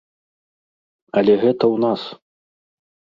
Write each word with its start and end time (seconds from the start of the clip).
Але 1.21 1.33
гэта 1.43 1.57
ў 1.57 1.75
нас. 1.85 2.01